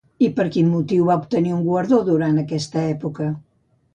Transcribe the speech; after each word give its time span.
I 0.27 0.27
per 0.37 0.43
quin 0.53 0.69
motiu 0.75 1.05
va 1.09 1.17
obtenir 1.23 1.51
un 1.57 1.61
guardó 1.67 2.01
durant 2.09 2.41
aquesta 2.45 2.87
època? 2.97 3.29